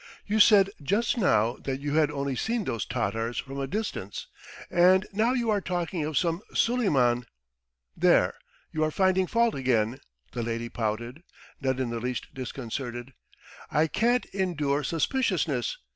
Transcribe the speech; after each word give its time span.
"You 0.25 0.39
said 0.39 0.71
just 0.81 1.15
now 1.15 1.57
that 1.57 1.79
you 1.79 1.93
had 1.93 2.09
only 2.09 2.35
seen 2.35 2.63
those 2.63 2.87
Tatars 2.87 3.37
from 3.37 3.59
a 3.59 3.67
distance, 3.67 4.25
and 4.71 5.05
now 5.13 5.33
you 5.33 5.51
are 5.51 5.61
talking 5.61 6.03
of 6.03 6.17
some 6.17 6.41
Suleiman." 6.55 7.27
"There, 7.95 8.33
you 8.71 8.83
are 8.83 8.89
finding 8.89 9.27
fault 9.27 9.53
again," 9.53 9.99
the 10.31 10.41
lady 10.41 10.69
pouted, 10.69 11.21
not 11.61 11.79
in 11.79 11.91
the 11.91 11.99
least 11.99 12.33
disconcerted. 12.33 13.13
"I 13.69 13.85
can't 13.85 14.25
endure 14.33 14.83
suspiciousness! 14.83 15.77